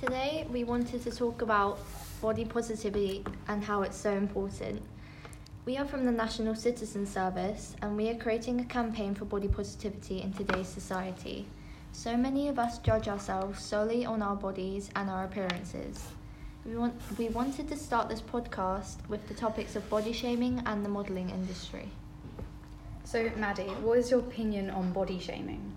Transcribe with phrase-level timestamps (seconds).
[0.00, 1.80] Today, we wanted to talk about
[2.22, 4.80] body positivity and how it's so important.
[5.64, 9.48] We are from the National Citizen Service and we are creating a campaign for body
[9.48, 11.48] positivity in today's society.
[11.90, 16.06] So many of us judge ourselves solely on our bodies and our appearances.
[16.64, 20.84] We, want, we wanted to start this podcast with the topics of body shaming and
[20.84, 21.88] the modelling industry.
[23.02, 25.76] So, Maddie, what is your opinion on body shaming?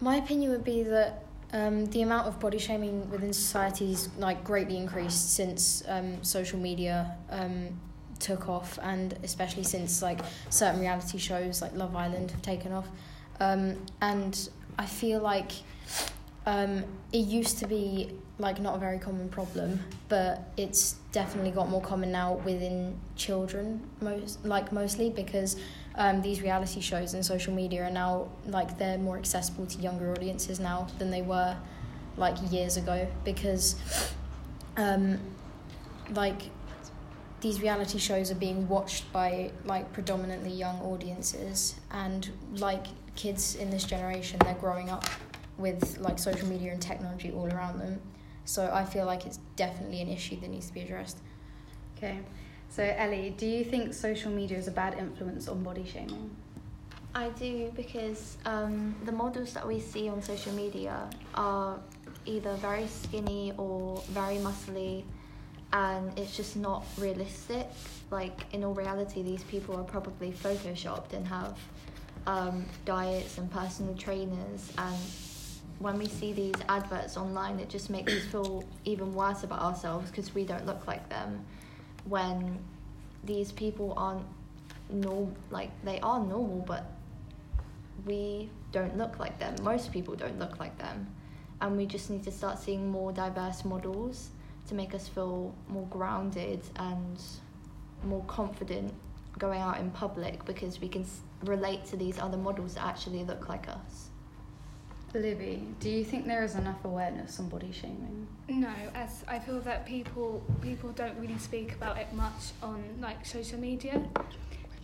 [0.00, 4.44] My opinion would be that um, the amount of body shaming within society is like
[4.44, 7.68] greatly increased since um, social media um,
[8.18, 12.88] took off, and especially since like certain reality shows like Love Island have taken off.
[13.40, 15.52] Um, and I feel like
[16.48, 21.68] um, it used to be like not a very common problem, but it's definitely got
[21.68, 25.56] more common now within children most like mostly because
[25.96, 30.10] um, these reality shows and social media are now like they're more accessible to younger
[30.12, 31.54] audiences now than they were
[32.16, 33.74] like years ago because
[34.78, 35.18] um,
[36.12, 36.42] like
[37.42, 43.68] these reality shows are being watched by like predominantly young audiences and like kids in
[43.68, 45.04] this generation they're growing up
[45.58, 48.00] with like social media and technology all around them
[48.44, 51.18] so i feel like it's definitely an issue that needs to be addressed
[51.96, 52.18] okay
[52.68, 56.30] so ellie do you think social media is a bad influence on body shaming
[57.14, 61.80] I do because um, the models that we see on social media are
[62.26, 65.04] either very skinny or very muscly
[65.72, 67.66] and it's just not realistic.
[68.10, 71.58] Like in all reality, these people are probably photoshopped and have
[72.26, 74.72] um, diets and personal trainers.
[74.78, 74.96] And
[75.78, 80.10] when we see these adverts online, it just makes us feel even worse about ourselves
[80.10, 81.44] because we don't look like them.
[82.04, 82.58] When
[83.22, 84.26] these people aren't
[84.90, 86.84] normal, like they are normal, but
[88.06, 89.54] we don't look like them.
[89.62, 91.14] Most people don't look like them.
[91.60, 94.30] And we just need to start seeing more diverse models
[94.68, 97.20] to make us feel more grounded and
[98.04, 98.92] more confident
[99.38, 101.04] going out in public because we can
[101.44, 104.10] relate to these other models that actually look like us.
[105.14, 108.26] Livy, do you think there is enough awareness on body shaming?
[108.48, 113.24] No, as I feel that people people don't really speak about it much on like
[113.24, 114.02] social media.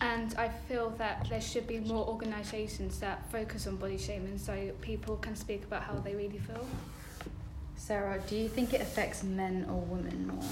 [0.01, 4.71] And I feel that there should be more organisations that focus on body shaming so
[4.81, 6.65] people can speak about how they really feel.
[7.75, 10.49] Sarah, do you think it affects men or women more?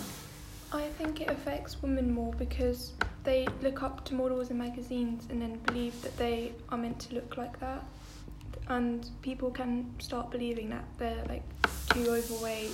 [0.71, 5.41] I think it affects women more because they look up to models in magazines and
[5.41, 7.83] then believe that they are meant to look like that.
[8.67, 11.43] And people can start believing that they're like
[11.89, 12.71] too overweight,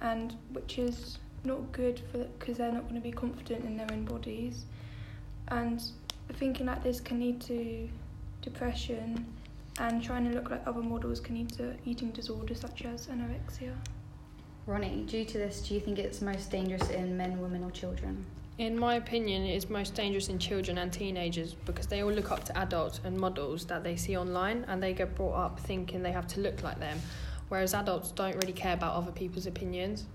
[0.00, 3.90] and which is not good for because they're not going to be confident in their
[3.90, 4.64] own bodies.
[5.48, 5.82] And
[6.34, 7.88] thinking like this can lead to
[8.42, 9.26] depression
[9.78, 13.74] and trying to look like other models can lead to eating disorders such as anorexia.
[14.66, 18.26] Ronnie, due to this, do you think it's most dangerous in men, women, or children?
[18.58, 22.32] In my opinion, it is most dangerous in children and teenagers because they all look
[22.32, 26.02] up to adults and models that they see online and they get brought up thinking
[26.02, 26.98] they have to look like them,
[27.48, 30.06] whereas adults don't really care about other people's opinions.